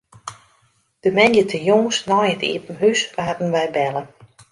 De 1.03 1.09
moandeitejûns 1.17 1.97
nei 2.09 2.29
it 2.33 2.41
iepen 2.51 2.79
hús 2.81 3.01
waarden 3.15 3.53
wy 3.55 3.65
belle. 3.75 4.01